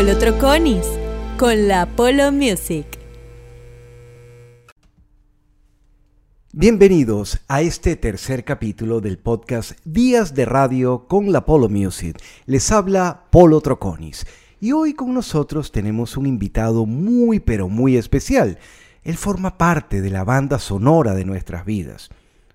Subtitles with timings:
[0.00, 0.86] Polo Troconis
[1.36, 2.86] con la Polo Music.
[6.54, 12.18] Bienvenidos a este tercer capítulo del podcast Días de Radio con la Polo Music.
[12.46, 14.24] Les habla Polo Troconis
[14.58, 18.58] y hoy con nosotros tenemos un invitado muy pero muy especial.
[19.02, 22.08] Él forma parte de la banda sonora de nuestras vidas.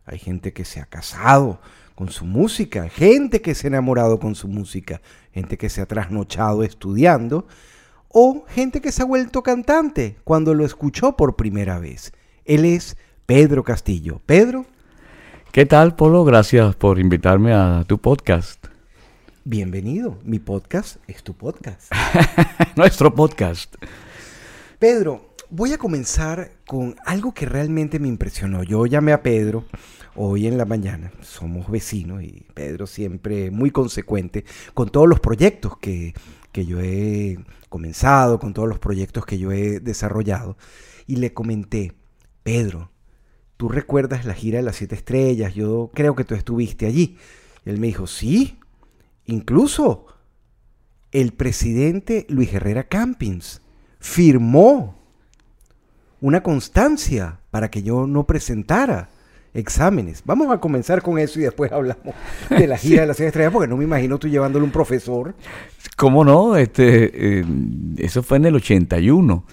[0.08, 1.62] Hay gente que se ha casado
[1.96, 5.02] con su música, gente que se ha enamorado con su música,
[5.34, 7.48] gente que se ha trasnochado estudiando
[8.10, 12.14] o gente que se ha vuelto cantante cuando lo escuchó por primera vez.
[12.44, 14.22] Él es Pedro Castillo.
[14.26, 14.66] Pedro.
[15.52, 16.26] ¿Qué tal, Polo?
[16.26, 18.68] Gracias por invitarme a tu podcast.
[19.46, 20.20] Bienvenido.
[20.24, 21.92] Mi podcast es tu podcast.
[22.76, 23.76] Nuestro podcast.
[24.80, 28.64] Pedro, voy a comenzar con algo que realmente me impresionó.
[28.64, 29.64] Yo llamé a Pedro
[30.16, 31.12] hoy en la mañana.
[31.22, 36.14] Somos vecinos y Pedro siempre muy consecuente con todos los proyectos que,
[36.52, 37.38] que yo he
[37.70, 40.58] comenzado, con todos los proyectos que yo he desarrollado.
[41.08, 41.94] Y le comenté,
[42.44, 42.92] Pedro,
[43.58, 45.54] ¿tú recuerdas la gira de las siete estrellas?
[45.54, 47.18] Yo creo que tú estuviste allí.
[47.66, 48.60] Y él me dijo, sí,
[49.26, 50.08] incluso
[51.12, 53.62] el presidente Luis Herrera Campins
[54.00, 55.00] firmó
[56.22, 59.10] una constancia para que yo no presentara
[59.56, 60.22] exámenes.
[60.26, 62.14] Vamos a comenzar con eso y después hablamos
[62.50, 65.34] de la gira de las siete estrellas, porque no me imagino tú llevándole un profesor.
[65.96, 66.58] ¿Cómo no?
[66.58, 67.46] Este, eh,
[67.98, 69.46] eso fue en el 81.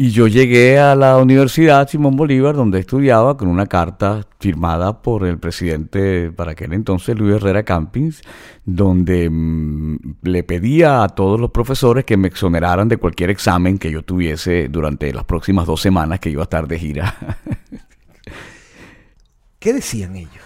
[0.00, 5.26] Y yo llegué a la Universidad Simón Bolívar, donde estudiaba, con una carta firmada por
[5.26, 8.22] el presidente para aquel entonces, Luis Herrera Campins,
[8.64, 13.90] donde mm, le pedía a todos los profesores que me exoneraran de cualquier examen que
[13.90, 17.16] yo tuviese durante las próximas dos semanas que iba a estar de gira.
[19.58, 20.44] ¿Qué decían ellos?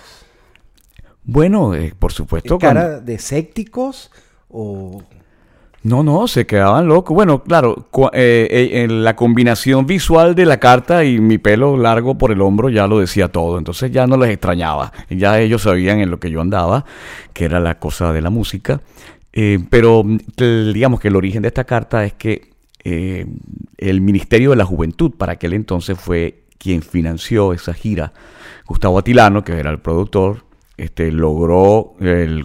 [1.25, 2.59] Bueno, eh, por supuesto.
[2.59, 4.11] ¿Cara de escépticos
[4.49, 5.03] o
[5.85, 7.13] no, no, se quedaban locos.
[7.13, 12.17] Bueno, claro, eh, eh, en la combinación visual de la carta y mi pelo largo
[12.17, 13.59] por el hombro ya lo decía todo.
[13.59, 14.93] Entonces ya no les extrañaba.
[15.11, 16.85] Ya ellos sabían en lo que yo andaba,
[17.33, 18.81] que era la cosa de la música.
[19.33, 20.05] Eh, pero
[20.37, 22.53] digamos que el origen de esta carta es que
[22.85, 28.13] el Ministerio de la Juventud para aquel entonces fue quien financió esa gira.
[28.67, 30.45] Gustavo Atilano, que era el productor,
[30.77, 31.95] este, logró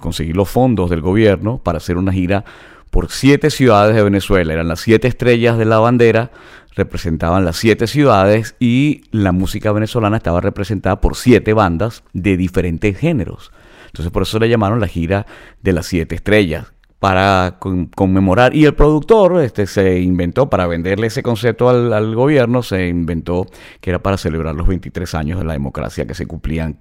[0.01, 2.43] conseguir los fondos del gobierno para hacer una gira
[2.89, 4.53] por siete ciudades de Venezuela.
[4.53, 6.31] Eran las siete estrellas de la bandera,
[6.75, 12.97] representaban las siete ciudades y la música venezolana estaba representada por siete bandas de diferentes
[12.97, 13.51] géneros.
[13.85, 15.27] Entonces por eso le llamaron la gira
[15.61, 18.55] de las siete estrellas para conmemorar.
[18.55, 23.45] Y el productor este, se inventó, para venderle ese concepto al, gobierno, se inventó
[23.81, 26.79] que era para celebrar los 23 años de la democracia que se cumplían,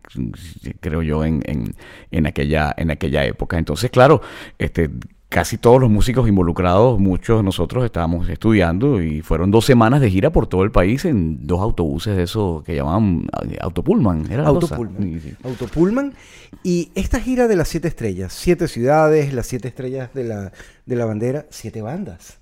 [0.80, 1.74] creo yo, en, en,
[2.10, 3.58] en aquella, en aquella época.
[3.58, 4.22] Entonces, claro,
[4.58, 4.90] este,
[5.28, 10.10] casi todos los músicos involucrados, muchos de nosotros estábamos estudiando y fueron dos semanas de
[10.10, 14.30] gira por todo el país en dos autobuses de eso que llamaban eh, Autopullman.
[14.30, 15.36] Era Autopullman.
[15.42, 16.14] Autopullman.
[16.62, 20.52] Y esta gira de las siete estrellas, siete ciudades, las siete estrellas de la,
[20.86, 22.38] de la bandera, siete bandas.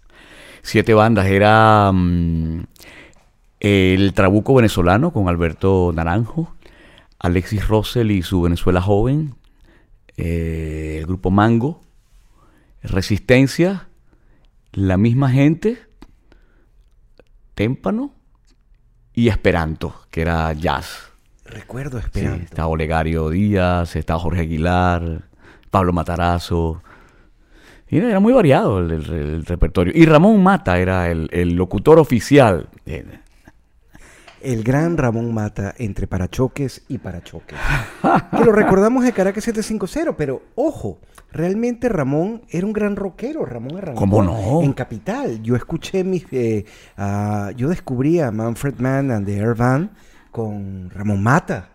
[0.63, 1.27] Siete bandas.
[1.27, 2.65] Era mm,
[3.61, 6.55] el Trabuco venezolano con Alberto Naranjo,
[7.19, 9.35] Alexis Rossell y su Venezuela joven,
[10.17, 11.84] eh, el grupo Mango,
[12.85, 13.89] Resistencia,
[14.73, 15.79] la misma gente,
[17.55, 18.13] Témpano
[19.13, 21.11] y Esperanto, que era jazz.
[21.45, 22.45] Recuerdo Esperanto.
[22.45, 25.23] estaba Olegario Díaz, estaba Jorge Aguilar,
[25.71, 26.83] Pablo Matarazo.
[27.89, 29.93] Y era muy variado el, repertorio.
[29.95, 32.69] Y Ramón Mata era el, el locutor oficial
[34.45, 37.59] el gran Ramón Mata entre parachoques y parachoques.
[38.37, 40.99] que lo recordamos de Caracas 750, pero ojo,
[41.33, 43.45] realmente Ramón era un gran rockero.
[43.45, 44.63] Ramón arrancó ¿Cómo no?
[44.63, 45.43] en Capital.
[45.43, 46.27] Yo escuché mis.
[46.31, 46.65] Eh,
[47.57, 49.91] yo descubrí a Manfred Mann and the Air Band
[50.31, 51.71] con Ramón Mata.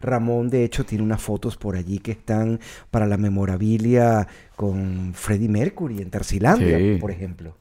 [0.00, 2.60] Ramón, de hecho, tiene unas fotos por allí que están
[2.90, 7.56] para la memorabilia con Freddie Mercury en Tarsilandia, por ejemplo.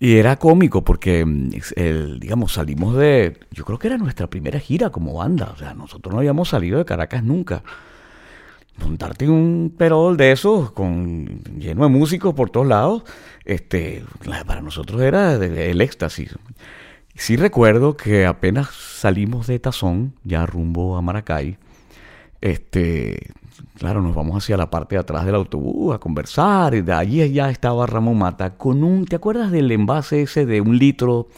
[0.00, 4.60] Y era cómico porque, mm, el, digamos, salimos de, yo creo que era nuestra primera
[4.60, 7.62] gira como banda, o sea, nosotros no habíamos salido de Caracas nunca.
[8.78, 13.02] Montarte un perol de esos, con, lleno de músicos por todos lados,
[13.44, 14.04] este,
[14.46, 16.36] para nosotros era el éxtasis.
[17.16, 21.58] Sí recuerdo que apenas salimos de Tazón, ya rumbo a Maracay,
[22.40, 23.32] este,
[23.78, 26.74] Claro, nos vamos hacia la parte de atrás del autobús a conversar.
[26.74, 29.04] Y de allí ya estaba Ramón Mata con un.
[29.04, 31.28] ¿Te acuerdas del envase ese de un litro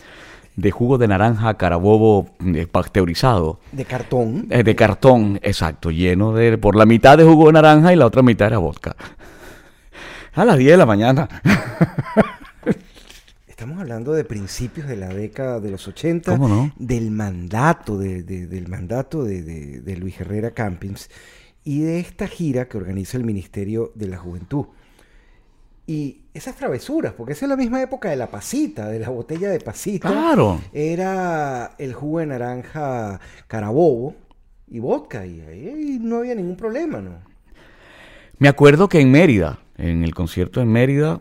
[0.57, 3.61] de jugo de naranja carabobo eh, pasteurizado?
[3.73, 4.47] De cartón.
[4.49, 6.57] Eh, de cartón, exacto, lleno de.
[6.57, 8.97] por la mitad de jugo de naranja y la otra mitad era vodka.
[10.35, 11.29] A las 10 de la mañana.
[13.61, 16.73] estamos hablando de principios de la década de los 80, ¿Cómo no?
[16.79, 21.11] del mandato, de, de- del mandato de, de- de Luis Herrera Campins
[21.63, 24.65] y de esta gira que organiza el Ministerio de la Juventud.
[25.87, 29.51] Y esas travesuras, porque esa es la misma época de la pasita, de la botella
[29.51, 30.09] de pasita.
[30.11, 30.59] Claro.
[30.73, 34.15] Era el jugo de naranja carabobo
[34.69, 37.11] y vodka, y ahí no había ningún problema, ¿no?
[38.39, 41.21] Me acuerdo que en Mérida, en el concierto en Mérida,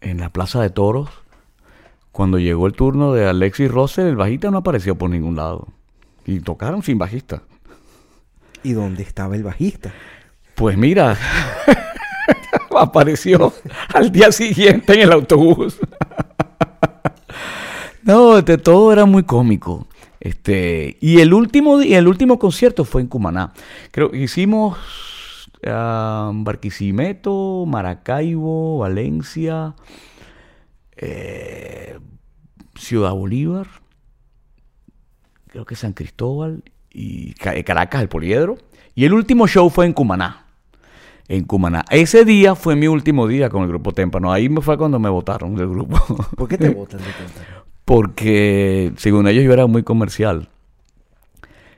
[0.00, 1.08] en la Plaza de Toros,
[2.14, 5.66] cuando llegó el turno de Alexis Rosser, el bajista no apareció por ningún lado.
[6.24, 7.42] Y tocaron sin bajista.
[8.62, 9.92] ¿Y dónde estaba el bajista?
[10.54, 11.18] Pues mira,
[12.78, 13.52] apareció
[13.92, 15.76] al día siguiente en el autobús.
[18.04, 19.88] no, de todo era muy cómico.
[20.20, 23.52] Este, y el último el último concierto fue en Cumaná.
[23.90, 24.78] Creo que hicimos
[25.66, 29.74] ah, Barquisimeto, Maracaibo, Valencia,
[30.96, 31.98] eh,
[32.76, 33.66] Ciudad Bolívar,
[35.48, 38.56] creo que San Cristóbal y Ca- Caracas, el Poliedro.
[38.94, 40.46] Y el último show fue en Cumaná.
[41.26, 41.84] En Cumaná.
[41.90, 44.32] Ese día fue mi último día con el grupo Témpano.
[44.32, 45.98] Ahí me fue cuando me votaron del grupo.
[46.36, 47.64] ¿Por qué te botan de Témpano?
[47.84, 50.48] Porque según ellos yo era muy comercial.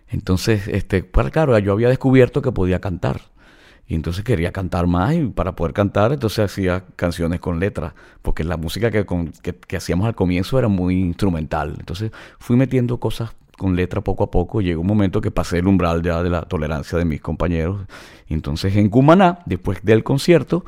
[0.09, 3.21] Entonces, este, pues, claro, yo había descubierto que podía cantar.
[3.89, 7.93] Y entonces quería cantar más y para poder cantar, entonces hacía canciones con letras,
[8.23, 11.75] porque la música que, con- que, que hacíamos al comienzo era muy instrumental.
[11.79, 14.61] Entonces fui metiendo cosas con letra poco a poco.
[14.61, 17.87] Llegó un momento que pasé el umbral ya de la tolerancia de mis compañeros.
[18.29, 20.65] Entonces en Cumaná, después del concierto,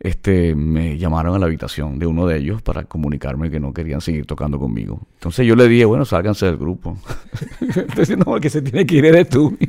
[0.00, 4.00] este, me llamaron a la habitación de uno de ellos para comunicarme que no querían
[4.00, 5.00] seguir tocando conmigo.
[5.14, 6.96] Entonces yo le dije, bueno, sálganse del grupo.
[7.60, 9.56] entonces, no, el que se tiene que ir eres tú.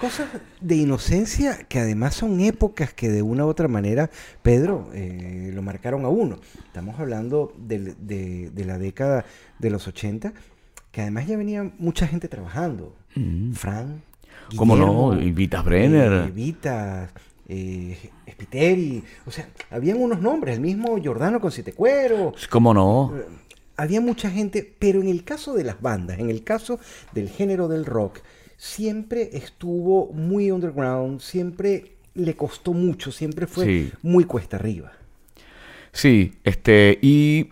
[0.00, 0.28] Cosas
[0.60, 4.10] de inocencia que además son épocas que de una u otra manera,
[4.42, 6.38] Pedro, eh, lo marcaron a uno.
[6.66, 7.78] Estamos hablando de,
[8.50, 9.24] de la década
[9.58, 10.32] de los 80,
[10.90, 12.94] que además ya venía mucha gente trabajando.
[13.54, 14.02] Fran.
[14.52, 14.56] Mm.
[14.56, 15.18] ¿Cómo no?
[15.20, 16.28] Y Vitas Brenner.
[16.28, 17.10] eh, Vitas,
[17.48, 17.96] eh,
[18.30, 19.02] Spiteri.
[19.26, 22.46] O sea, habían unos nombres, el mismo Giordano con Siete Cueros.
[22.48, 23.14] ¿Cómo no?
[23.76, 26.78] Había mucha gente, pero en el caso de las bandas, en el caso
[27.12, 28.18] del género del rock,
[28.64, 33.92] siempre estuvo muy underground, siempre le costó mucho, siempre fue Sí.
[34.00, 34.90] muy cuesta arriba.
[35.92, 37.50] Sí, este, y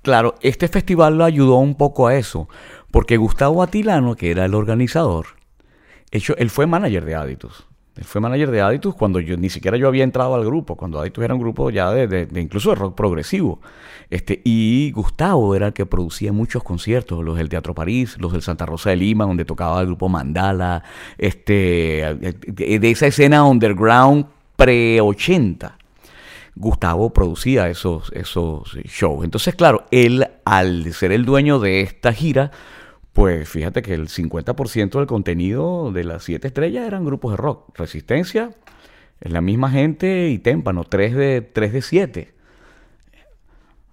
[0.00, 2.48] claro, este festival lo ayudó un poco a eso,
[2.90, 5.26] porque Gustavo Atilano, que era el organizador,
[6.10, 7.66] hecho, él fue manager de Aditus.
[7.96, 10.98] Él fue manager de Aditus cuando yo ni siquiera yo había entrado al grupo, cuando
[11.00, 13.60] Aditus era un grupo ya de, de- incluso de rock progresivo.
[14.10, 18.42] Este, y Gustavo era el que producía muchos conciertos, los del Teatro París, los del
[18.42, 20.82] Santa Rosa de Lima, donde tocaba el grupo Mandala,
[21.18, 24.26] este, de de esa escena underground
[24.56, 25.72] pre-80.
[26.56, 29.24] Gustavo producía esos, esos shows.
[29.24, 32.50] Entonces, claro, él, al ser el dueño de esta gira,
[33.14, 37.70] pues fíjate que el 50% del contenido de las siete estrellas eran grupos de rock.
[37.78, 38.50] Resistencia,
[39.20, 42.34] es la misma gente y Témpano, 3 de, 3 de 7.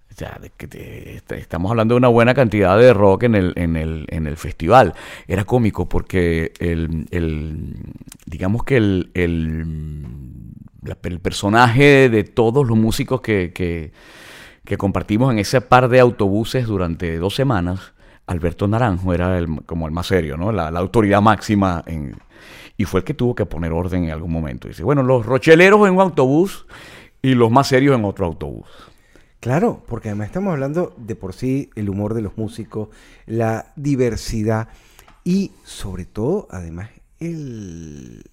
[0.10, 4.38] O de que te- est- estamos hablando de una buena cantidad de rock en el,
[4.38, 4.94] festival.
[5.28, 7.76] Era cómico porque el,
[8.26, 9.12] digamos que el,
[11.22, 13.92] personaje de todos los músicos que
[14.78, 17.94] compartimos en ese par de autobuses durante dos semanas,
[18.32, 20.52] Alberto Naranjo era el, como el más serio, ¿no?
[20.52, 22.16] La, autoridad máxima en,
[22.78, 24.68] y fue el que tuvo que poner orden en algún momento.
[24.68, 26.66] Dice, bueno, los rocheleros en un autobús
[27.22, 28.68] y los más serios en otro autobús.
[29.42, 32.90] Claro, porque además estamos hablando de por sí el humor de los músicos,
[33.26, 34.70] la diversidad
[35.24, 38.24] y sobre todo, además, el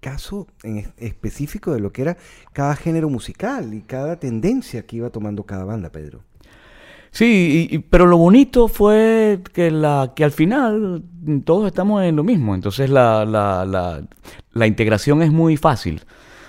[0.00, 2.16] caso en es- específico de lo que era
[2.52, 6.20] cada género musical y cada tendencia que iba tomando cada banda, Pedro.
[7.16, 11.02] Sí, y- y- pero lo bonito fue que, la, que al final
[11.46, 12.54] todos estamos en lo mismo.
[12.54, 14.02] Entonces la, la, la,
[14.52, 16.02] la integración es muy fácil.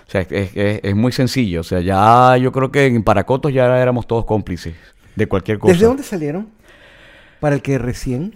[0.07, 1.61] O sea, es, es- es muy sencillo.
[1.61, 4.75] O sea, ya yo creo que en Paracotos ya éramos todos cómplices
[5.15, 5.71] de cualquier cosa.
[5.73, 6.49] ¿Desde dónde salieron?
[7.39, 8.35] Para el que recién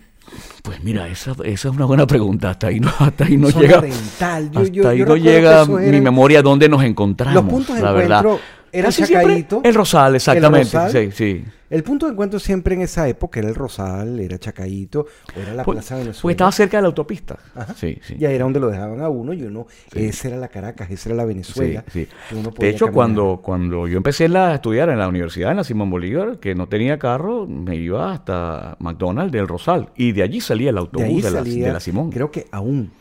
[0.64, 2.52] Pues mira, esa, esa es una buena pregunta.
[2.52, 3.80] Hasta ahí no, hasta ahí no Zona llega.
[3.80, 4.52] Oriental.
[4.52, 7.36] Yo- hasta yo- ahí no llega mi memoria dónde nos encontramos.
[7.36, 8.20] Los puntos de la verdad.
[8.20, 9.62] encuentro eran Casi siempre Chacaíto.
[9.66, 10.78] El Rosal, exactamente.
[10.78, 10.92] Rosal.
[10.94, 11.44] Sí, sí.
[11.72, 15.54] El punto de encuentro siempre en esa época era el Rosal, era Chacaíto, o era
[15.54, 16.22] la Pues- Plaza Venezuela.
[16.22, 17.40] Pues estaba cerca de la autopista.
[17.56, 17.74] Ajá.
[17.74, 18.16] Sí, sí.
[18.20, 21.10] Y ahí era donde lo dejaban a uno y uno, esa era la Caracas, esa
[21.10, 21.84] era la Venezuela.
[21.92, 22.36] Sí, sí.
[22.60, 22.94] De hecho, caminar.
[22.94, 26.54] cuando, cuando yo empecé la- a estudiar en la universidad, en la Simón Bolívar, que
[26.56, 29.90] no tenía carro, me iba hasta McDonald's del Rosal.
[29.96, 32.10] Y de allí salía el de autobús de, la, salía, de la Simón.
[32.12, 32.92] creo que aún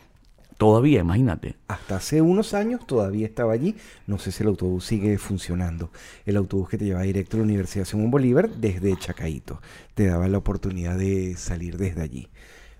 [0.61, 1.55] Todavía, imagínate.
[1.67, 3.75] Hasta hace unos años todavía estaba allí.
[4.05, 5.89] No sé si el autobús sigue funcionando.
[6.23, 9.59] El autobús que te lleva directo a la Universidad Simón Bolívar desde Chacaito.
[9.95, 12.29] Te daba la oportunidad de salir desde allí.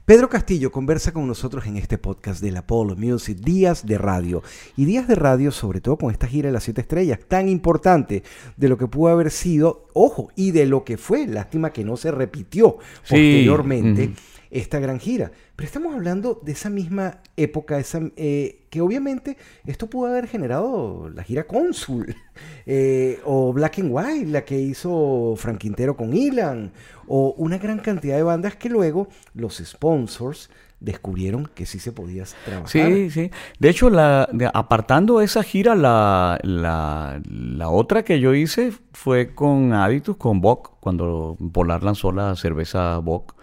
[0.06, 4.44] Pedro Castillo conversa con nosotros en este podcast del Apollo Music, Días de Radio.
[4.78, 8.22] Y Días de Radio, sobre todo con esta gira de las siete estrellas, tan importante
[8.58, 11.98] de lo que pudo haber sido, ojo, y de lo que fue, lástima que no
[11.98, 14.12] se repitió Sí, posteriormente.
[14.52, 15.32] Esta gran gira.
[15.56, 21.10] Pero estamos hablando de esa misma época, esa, eh, que obviamente esto pudo haber generado
[21.10, 22.16] la gira Cónsul,
[22.66, 26.72] eh, o Black and White, la que hizo Frank Quintero con Ilan,
[27.08, 30.50] o una gran cantidad de bandas que luego los sponsors
[30.82, 32.68] descubrieron que sí se podía trabajar.
[32.70, 33.32] Sí, sí.
[33.60, 39.74] De hecho, la, de- apartando esa gira, la, la, otra que yo hice fue con
[39.74, 43.36] Aditus, con Bock, cuando Polar lanzó la cerveza Bock.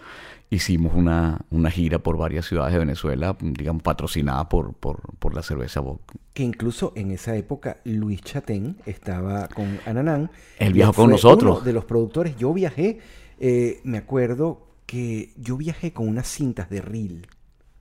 [0.51, 5.43] Hicimos una, una gira por varias ciudades de Venezuela, digamos, patrocinada por, por, por la
[5.43, 6.01] cerveza Bock.
[6.33, 10.31] Que incluso en esa época Luis Chatén estaba con Ananán.
[10.59, 11.59] Él viajó con nosotros.
[11.59, 12.37] uno de los productores.
[12.39, 12.99] Yo viajé,
[13.39, 17.27] eh, me acuerdo que yo viajé con unas cintas de reel,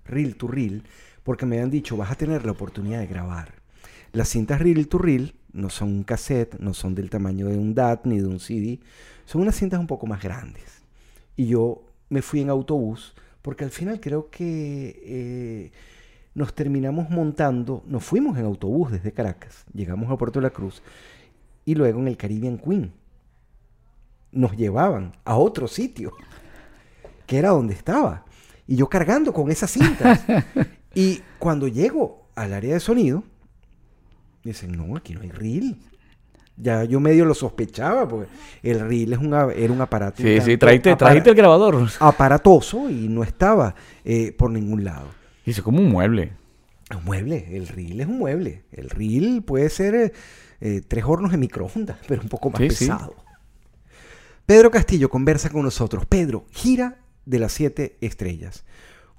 [0.04, 0.84] reel to reel,
[1.24, 3.54] porque me habían dicho, vas a tener la oportunidad de grabar.
[4.12, 7.74] Las cintas reel to reel no son un cassette, no son del tamaño de un
[7.74, 8.82] DAT ni de un CD,
[9.26, 10.84] son unas cintas un poco más grandes.
[11.38, 15.72] Y yo me fui en autobús, porque al final creo que eh,
[16.34, 20.82] nos terminamos montando, nos fuimos en autobús desde Caracas, llegamos a Puerto de la Cruz
[21.66, 22.94] y luego en el Caribbean Queen
[24.32, 26.14] nos llevaban a otro sitio,
[27.26, 28.26] que era donde estaba.
[28.68, 30.24] Y yo cargando con esas cintas.
[30.94, 33.24] y cuando llego al área de sonido,
[34.44, 35.78] dicen, no, aquí no hay reel.
[36.60, 38.28] Ya yo medio lo sospechaba, porque
[38.64, 40.24] el reel es un, era un aparato.
[40.24, 41.88] Sí, sí, trajiste, trajiste el grabador.
[42.00, 45.08] aparatoso y no estaba eh, por ningún lado.
[45.46, 46.34] Dice, como un mueble.
[46.96, 48.64] Un mueble, el reel es un mueble.
[48.72, 50.14] El reel puede ser eh,
[50.62, 52.86] eh, tres hornos de microondas, pero un poco más Sí, sí.
[52.86, 53.16] pesado.
[54.46, 56.06] Pedro Castillo conversa con nosotros.
[56.08, 58.64] Pedro, gira de las siete estrellas.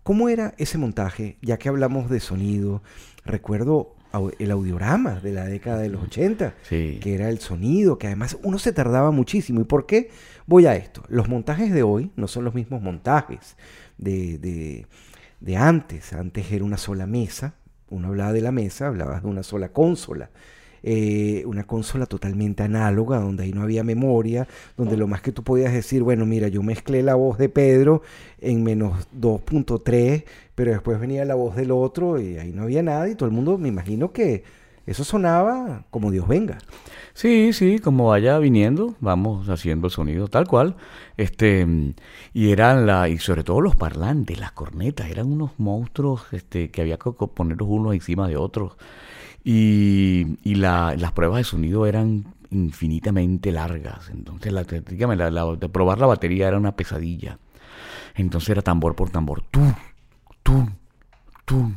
[0.09, 1.37] ¿Cómo era ese montaje?
[1.43, 2.83] Ya que hablamos de sonido,
[3.27, 3.95] recuerdo
[4.39, 6.99] el audiorama de la década de los 80, Sí.
[7.03, 9.61] que era el sonido, que además uno se tardaba muchísimo.
[9.61, 10.09] ¿Y por qué
[10.47, 11.03] voy a esto?
[11.09, 13.59] Los montajes de hoy no son los mismos montajes
[13.99, 14.87] de, de-
[15.41, 16.15] de antes.
[16.15, 17.57] Antes era una sola mesa,
[17.91, 20.31] uno hablaba de la mesa, hablabas de una sola consola.
[20.83, 25.43] Eh, una consola totalmente análoga, donde ahí no había memoria, donde lo más que tú
[25.43, 28.03] podías decir, bueno, mira, yo mezclé la voz de Pedro
[28.41, 33.09] en menos 2.3, pero después venía la voz del otro y ahí no había nada
[33.09, 34.45] y todo el mundo, me imagino que
[34.89, 36.59] eso sonaba como Dios venga.
[37.13, 40.77] Sí, sí, como vaya viniendo, vamos haciendo el sonido tal cual.
[41.19, 41.67] Este,
[42.33, 46.81] y eran la, y sobre todo los parlantes, las cornetas, eran unos monstruos este, que
[46.81, 48.79] había que ponerlos unos encima de otros.
[49.51, 54.11] Y, y la- las pruebas de sonido eran infinitamente largas.
[54.11, 57.39] Entonces, la, dígame, la- probar la batería era una pesadilla.
[58.15, 59.43] Entonces era tambor por tambor.
[59.51, 59.63] Tú,
[60.43, 60.69] tú,
[61.47, 61.73] tú.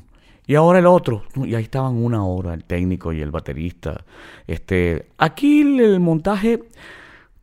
[0.47, 1.23] Y ahora el otro.
[1.35, 4.03] Y ahí estaban una hora, el técnico y el baterista.
[4.47, 6.63] Este, aquí el, montaje,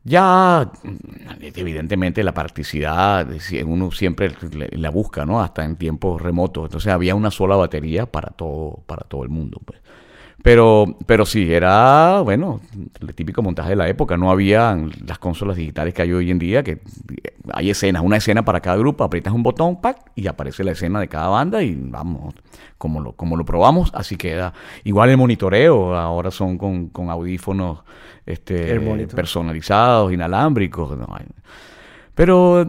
[0.04, 0.70] ya,
[1.40, 3.26] evidentemente la practicidad,
[3.64, 4.32] uno siempre
[4.72, 5.40] la busca, ¿no?
[5.40, 6.64] Hasta en tiempos remotos.
[6.66, 9.80] Entonces había una sola batería para todo, para todo el mundo, pues.
[10.42, 12.60] Pero, pero sí, era, bueno,
[13.00, 14.16] el típico montaje de la época.
[14.16, 16.80] No había las consolas digitales que hay hoy en día, que
[17.52, 21.00] hay escenas, una escena para cada grupo, aprietas un botón, pack, y aparece la escena
[21.00, 22.34] de cada banda y vamos,
[22.78, 24.52] como lo, como lo probamos, así queda.
[24.84, 27.80] Igual el monitoreo, ahora son con, con audífonos
[28.24, 28.78] este,
[29.14, 30.96] personalizados, inalámbricos.
[30.96, 31.06] no
[32.14, 32.66] pero eh,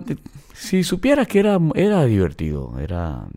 [0.60, 3.28] si supieras que era, era divertido, era,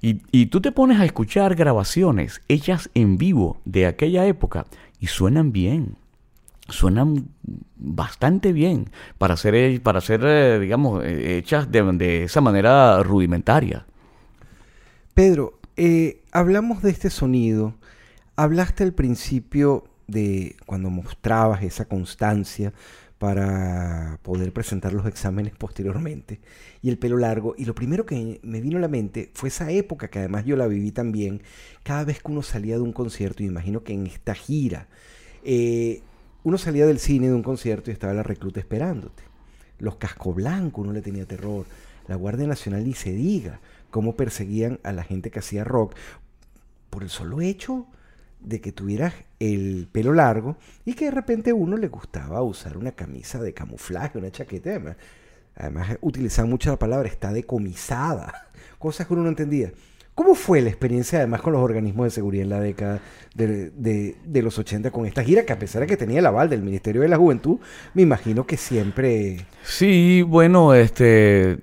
[0.00, 4.66] Y, y tú te pones a escuchar grabaciones hechas en vivo de aquella época
[5.00, 5.96] y suenan bien.
[6.68, 7.28] Suenan
[7.76, 13.84] bastante bien para ser, eh, para eh, digamos, eh, hechas de, de esa manera rudimentaria.
[15.14, 15.58] Pedro,
[16.30, 17.74] hablamos de este sonido.
[18.36, 22.72] Hablaste al principio de cuando mostrabas esa constancia
[23.18, 26.40] para poder presentar los exámenes posteriormente
[26.82, 27.54] y el pelo largo.
[27.56, 30.56] Y lo primero que me vino a la mente fue esa época que además yo
[30.56, 31.42] la viví también,
[31.82, 34.88] cada vez que uno salía de un concierto, y imagino que en esta gira,
[35.44, 36.02] eh,
[36.44, 39.22] uno salía del cine de un concierto y estaba la recluta esperándote.
[39.78, 41.66] Los casco blancos, uno le tenía terror.
[42.06, 45.96] La Guardia Nacional ni se diga cómo perseguían a la gente que hacía rock
[46.90, 47.86] por el solo hecho
[48.46, 52.78] de que tuvieras el pelo largo y que de repente a uno le gustaba usar
[52.78, 54.70] una camisa de camuflaje, una chaqueta.
[54.70, 54.96] Además,
[55.56, 58.48] además utilizaban mucho la palabra está decomisada,
[58.78, 59.72] cosas que uno no entendía.
[60.16, 63.00] ¿Cómo fue la experiencia además con los organismos de seguridad en la década
[63.34, 66.62] de, los 80 con esta gira que a pesar de que tenía el aval del
[66.62, 67.58] Ministerio de la Juventud,
[67.92, 69.44] me imagino que siempre...
[69.62, 71.58] Sí, bueno, este,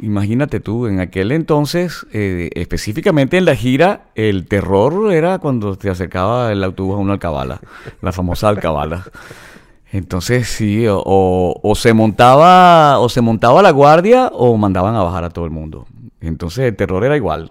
[0.00, 5.90] imagínate tú, en aquel entonces, eh, específicamente en la gira, el terror era cuando te
[5.90, 7.60] acercaba el autobús a una alcabala,
[8.00, 9.06] la famosa alcabala.
[9.90, 11.02] Entonces sí, o-
[11.60, 15.50] o se montaba, o se montaba la guardia, o mandaban a bajar a todo el
[15.50, 15.86] mundo.
[16.20, 17.50] Entonces el terror era igual.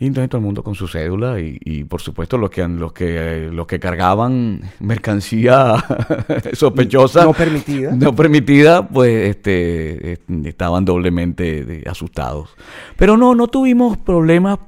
[0.00, 2.92] Y entonces todo el mundo con su cédula y, y, por supuesto los que los
[2.92, 5.74] que los que cargaban mercancía
[6.52, 7.92] sospechosa No permitida.
[7.96, 12.50] no permitida pues este estaban doblemente asustados
[12.96, 14.58] pero no no tuvimos problemas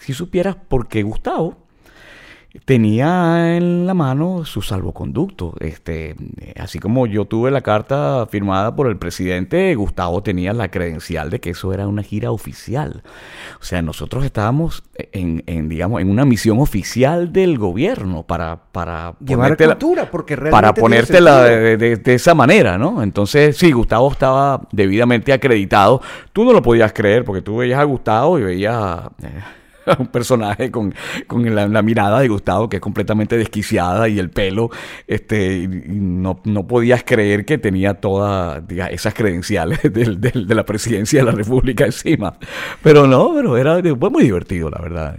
[0.00, 1.63] si supieras porque Gustavo
[2.64, 5.54] tenía en la mano su salvoconducto.
[5.60, 10.70] Este, eh, así como yo tuve la carta firmada por el presidente, Gustavo tenía la
[10.70, 13.02] credencial de que eso era una gira oficial.
[13.60, 14.82] O sea, nosotros estábamos
[15.12, 20.56] en, en, digamos, en una misión oficial del gobierno para, para Llevar cultura, porque realmente
[20.56, 23.02] para ponértela de, de- de esa manera, ¿no?
[23.02, 26.00] Entonces, sí, Gustavo estaba debidamente acreditado.
[26.32, 29.10] Tú no lo podías creer porque tú veías a Gustavo y veías a,
[29.86, 30.94] a un personaje con,
[31.26, 34.70] con la, mirada de Gustavo que es completamente desquiciada y el pelo,
[35.06, 41.32] este, no, no podías creer que tenía todas esas credenciales de la presidencia de la
[41.32, 42.38] República encima.
[42.82, 45.18] Pero no, pero era fue muy divertido, la verdad.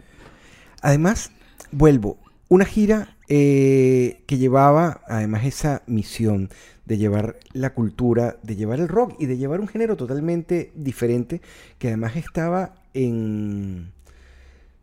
[0.81, 1.31] Además,
[1.71, 2.17] vuelvo,
[2.49, 6.49] una gira eh, que llevaba además esa misión
[6.85, 11.41] de llevar la cultura, de llevar el rock y de llevar un género totalmente diferente
[11.79, 13.94] que además estaba en...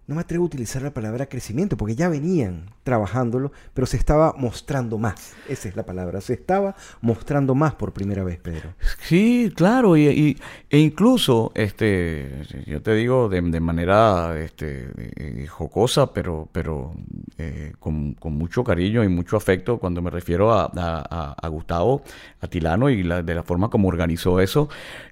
[0.07, 4.35] No me atrevo a utilizar la palabra crecimiento porque ya venían trabajándolo, pero se estaba
[4.37, 5.35] mostrando más.
[5.49, 6.21] Esa es la palabra.
[6.21, 8.75] Se estaba mostrando más por primera vez, Pedro.
[9.03, 10.37] Sí, claro, y, y-
[10.71, 16.95] e incluso, este, yo te digo de, manera este, eh, jocosa, pero, pero
[17.39, 22.03] eh, con, mucho cariño y mucho afecto cuando me refiero a, a- a- Gustavo
[22.41, 24.69] Atilano y de la forma como organizó eso,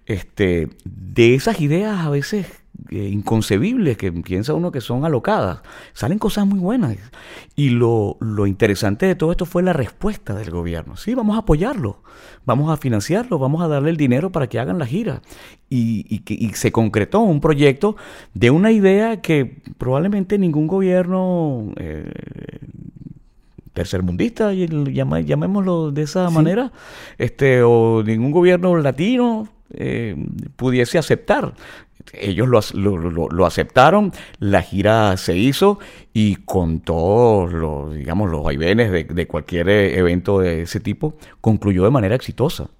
[0.07, 2.47] este, de esas ideas a veces
[2.91, 5.61] eh, inconcebibles que piensa uno que son alocadas,
[5.93, 6.97] salen cosas muy buenas.
[7.61, 10.97] Y lo, lo interesante de todo esto fue la respuesta del gobierno.
[10.97, 12.03] Sí, vamos a apoyarlo,
[12.47, 15.21] vamos a financiarlo, vamos a darle el dinero para que hagan la gira.
[15.69, 17.97] Y, y que, y se concretó un proyecto
[18.33, 22.11] de una idea que probablemente ningún gobierno eh,
[23.75, 26.73] tercermundista, llamémoslo de esa manera,
[27.19, 30.17] este, o ningún gobierno latino eh,
[30.57, 31.53] pudiese aceptar.
[32.13, 32.61] Ellos lo,
[32.99, 35.79] lo- lo aceptaron, la gira se hizo
[36.13, 41.15] y con todos los, digamos, los vaivenes de, de cualquier eh, evento de ese tipo,
[41.41, 42.71] concluyó de manera exitosa.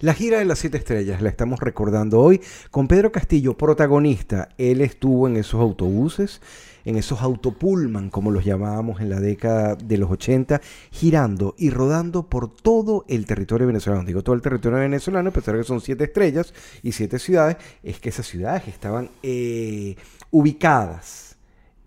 [0.00, 4.50] La gira de las siete estrellas la estamos recordando hoy con Pedro Castillo, protagonista.
[4.58, 6.42] Él estuvo en esos autobuses,
[6.84, 12.24] en esos autopullman, como los llamábamos en la década de los 80, girando y rodando
[12.24, 14.04] por todo el territorio venezolano.
[14.04, 17.98] Digo todo el territorio venezolano, a pesar que son siete estrellas y siete ciudades, es
[17.98, 19.96] que esas ciudades estaban eh,
[20.30, 21.25] ubicadas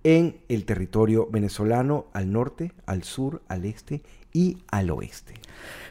[0.04, 4.02] en el territorio venezolano al norte, al sur, al este
[4.34, 5.34] y al oeste.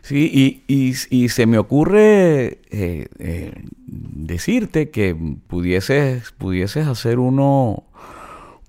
[0.01, 3.53] Sí, y, y- se me ocurre eh, eh,
[3.87, 5.15] decirte que
[5.47, 7.85] pudieses, pudieses hacer uno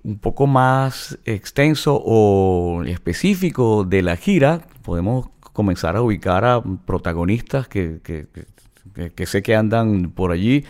[0.02, 4.66] un poco más extenso o específico de la gira.
[4.82, 8.00] Podemos comenzar a ubicar a protagonistas que-
[9.00, 10.64] que- que sé que andan por allí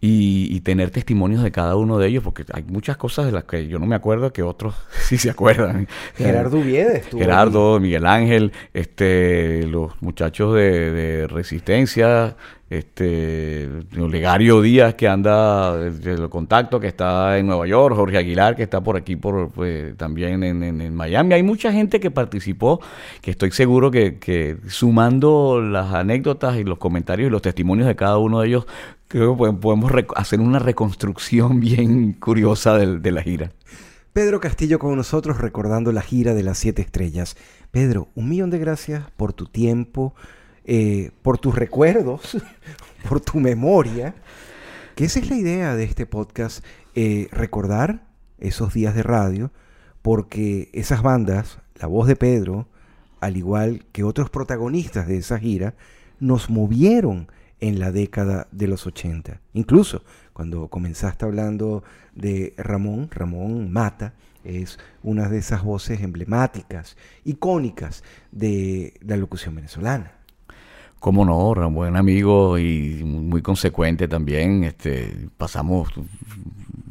[0.00, 3.44] y, y tener testimonios de cada uno de ellos, porque hay muchas cosas de las
[3.44, 5.88] que yo no me acuerdo que otros sí se acuerdan.
[6.16, 12.36] Gerardo estuvo Gerardo, Miguel Ángel, este, los muchachos de, de Resistencia,
[12.70, 18.54] este, Olegario Díaz que anda de los contactos, que está en Nueva York, Jorge Aguilar
[18.56, 21.34] que está por aquí, por pues, también en, en- en Miami.
[21.34, 22.80] Hay mucha gente que participó,
[23.20, 27.96] que estoy seguro que, que sumando las anécdotas y los comentarios y los testimonios de
[27.96, 28.66] cada uno de ellos,
[29.08, 33.50] creo que podemos- hacer una reconstrucción bien curiosa de la gira.
[34.12, 37.36] Pedro Castillo con nosotros recordando la gira de las siete estrellas.
[37.70, 40.14] Pedro, un millón de gracias por tu tiempo,
[40.64, 42.36] eh, por tus recuerdos,
[43.08, 44.14] por tu memoria.
[44.94, 48.06] Que esa es la idea de este podcast, eh, recordar
[48.38, 49.50] esos días de radio,
[50.02, 52.68] porque esas bandas, la voz de Pedro,
[53.20, 55.74] al igual que otros protagonistas de esa gira,
[56.18, 57.28] nos movieron
[57.60, 59.40] en la década de los 80.
[59.52, 68.02] Incluso cuando comenzaste hablando de Ramón, Ramón Mata, es una de esas voces emblemáticas, icónicas
[68.32, 70.12] de la locución venezolana.
[71.00, 74.64] Cómo no, un buen amigo y muy consecuente también.
[74.64, 75.88] Este, pasamos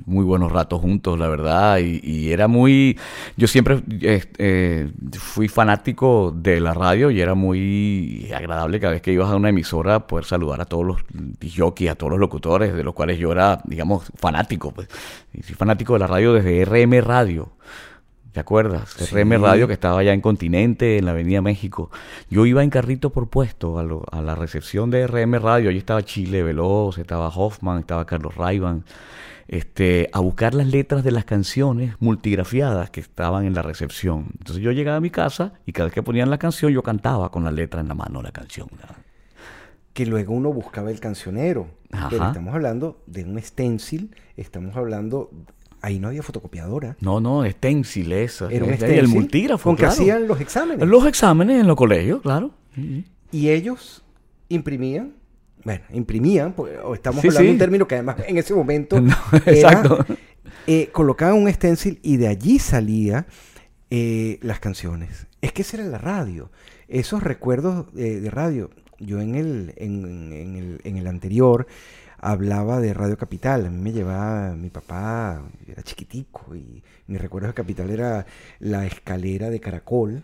[0.10, 2.98] muy buenos ratos juntos, la verdad, y, era muy,
[3.38, 9.14] yo siempre eh, fui fanático de la radio y era muy agradable cada vez que
[9.14, 10.98] ibas a una emisora poder saludar a todos los
[11.56, 14.72] jockeys, a todos los locutores, de los cuales yo era, digamos, fanático.
[14.72, 14.88] Pues.
[15.34, 17.52] Y soy fanático de la radio desde RM Radio.
[18.32, 19.12] ¿Te acuerdas?
[19.12, 21.90] RM Radio que estaba allá en Continente, en la Avenida México.
[22.30, 25.70] Yo iba en carrito por puesto a, a la recepción de RM Radio.
[25.70, 28.84] Allí estaba Chile Veloz, estaba Hoffman, estaba Carlos Raivan
[29.50, 34.28] este, a buscar las letras de las canciones multigrafiadas que estaban en la recepción.
[34.38, 37.32] Entonces yo llegaba a mi casa y cada vez que ponían la canción yo cantaba
[37.32, 38.68] con la letra en la mano la canción.
[39.94, 41.68] Que luego uno buscaba el cancionero.
[42.12, 45.32] Pero estamos hablando de un stencil, estamos hablando
[45.82, 46.98] Ahí no había fotocopiadora.
[47.00, 48.50] No, no, stencil eso.
[48.50, 49.00] Era un stencil.
[49.00, 49.70] El multígrafo.
[49.70, 50.88] Con que hacían los exámenes.
[50.88, 52.52] Los exámenes en los colegios, claro.
[53.32, 54.04] Y ellos
[54.50, 55.14] imprimían
[55.64, 58.98] bueno, imprimían, o estamos hablando de un término que además en ese momento
[59.46, 60.06] exacto.
[60.68, 63.28] Eh, colocaban un stencil y de allí salía
[63.90, 65.28] eh, las canciones.
[65.42, 66.50] Es que esa era la radio.
[66.88, 68.70] Esos recuerdos de radio.
[69.00, 71.68] Yo en el, en, el, en el anterior
[72.22, 73.66] hablaba de Radio Capital.
[73.66, 78.26] A mí me llevaba mi papá, era chiquitico, y mi recuerdo de Capital era
[78.60, 80.24] la escalera de caracol.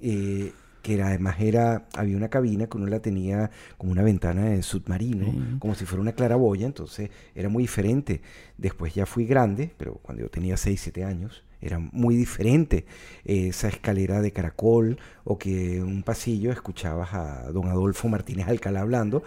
[0.00, 0.52] Eh,
[0.84, 5.58] que además era, había una cabina que uno la tenía como una ventana de submarino,
[5.58, 8.20] como si fuera una claraboya, entonces era muy diferente.
[8.58, 12.84] Después ya fui grande, pero cuando yo tenía 6, 7 años, era muy diferente
[13.24, 18.82] esa escalera de caracol o que en un pasillo escuchabas a don Adolfo Martínez Alcalá
[18.82, 19.22] hablando.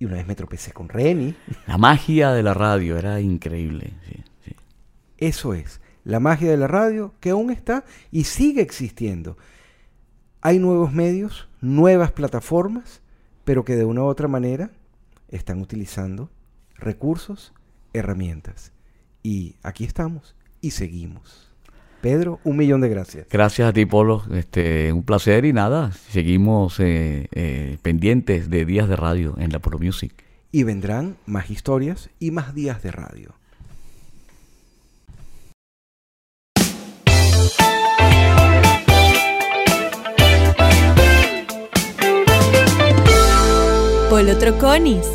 [0.00, 1.36] Y una vez me tropecé con Reni.
[1.66, 3.92] La magia de la radio era increíble.
[5.18, 9.36] Eso es, la magia de la radio que aún está y sigue existiendo.
[10.40, 13.02] Hay nuevos medios, nuevas plataformas,
[13.44, 14.70] pero que de una u otra manera
[15.28, 16.30] están utilizando
[16.76, 17.52] recursos,
[17.92, 18.72] herramientas.
[19.22, 21.49] Y aquí estamos y seguimos.
[22.00, 23.26] Pedro, un millón de gracias.
[23.30, 24.22] Gracias a ti, Polo.
[24.32, 29.58] Este, un placer y nada, seguimos eh, eh, pendientes de días de radio en la
[29.58, 30.12] Polo Music.
[30.52, 33.34] Y vendrán más historias y más días de radio.
[44.08, 45.06] Polo Troconis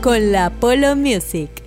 [0.00, 1.63] con la Polo Music.